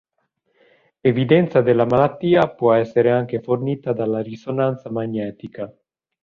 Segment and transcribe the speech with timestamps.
[1.03, 5.71] Evidenza della malattia può essere anche fornita dalla risonanza magnetica.